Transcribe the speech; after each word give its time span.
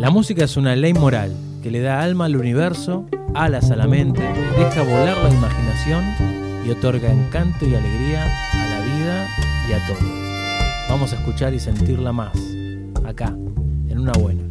La 0.00 0.08
música 0.08 0.44
es 0.44 0.56
una 0.56 0.74
ley 0.76 0.94
moral 0.94 1.36
que 1.62 1.70
le 1.70 1.82
da 1.82 2.00
alma 2.00 2.24
al 2.24 2.34
universo, 2.34 3.04
alas 3.34 3.70
a 3.70 3.76
la 3.76 3.86
mente, 3.86 4.22
deja 4.56 4.82
volar 4.82 5.18
la 5.18 5.28
imaginación 5.28 6.02
y 6.66 6.70
otorga 6.70 7.12
encanto 7.12 7.66
y 7.66 7.74
alegría 7.74 8.24
a 8.24 8.66
la 8.66 8.80
vida 8.80 9.28
y 9.68 9.72
a 9.74 9.86
todo. 9.86 10.08
Vamos 10.88 11.12
a 11.12 11.16
escuchar 11.16 11.52
y 11.52 11.60
sentirla 11.60 12.12
más, 12.12 12.32
acá, 13.04 13.36
en 13.90 13.98
una 13.98 14.12
buena. 14.12 14.50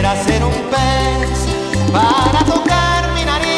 será 0.00 0.16
ser 0.16 0.42
um 0.42 0.50
pé. 0.70 1.39